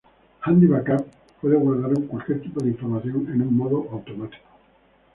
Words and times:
Handy 0.39 0.65
Backup 0.65 1.05
puede 1.39 1.57
guardar 1.57 1.91
cualquier 2.07 2.41
tipo 2.41 2.59
de 2.63 2.71
información 2.71 3.29
en 3.31 3.43
un 3.43 3.55
modo 3.55 3.87
automático. 3.91 4.47